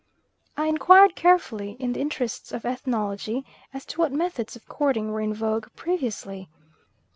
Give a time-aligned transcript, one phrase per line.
[0.57, 5.21] I inquired carefully, in the interests of ethnology, as to what methods of courting were
[5.21, 6.49] in vogue previously.